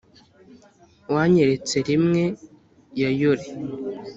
wanyeretse 1.13 1.75
rimwe, 1.87 2.23
ya 3.01 3.09
yore; 3.19 3.47